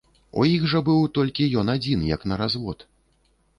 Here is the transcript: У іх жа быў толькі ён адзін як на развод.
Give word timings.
У 0.43 0.45
іх 0.53 0.63
жа 0.71 0.81
быў 0.87 1.03
толькі 1.17 1.47
ён 1.63 1.71
адзін 1.75 2.09
як 2.15 2.21
на 2.35 2.43
развод. 2.43 2.79